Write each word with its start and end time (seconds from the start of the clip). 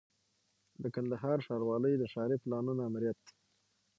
د 0.81 0.83
کندهار 0.95 1.37
ښاروالۍ 1.45 1.93
د 1.97 2.03
ښاري 2.13 2.37
پلانونو 2.43 2.81
آمریت 2.89 3.21